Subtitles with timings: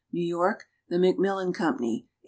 [0.11, 2.07] New York: The Macmillan Company.
[2.09, 2.09] 1897.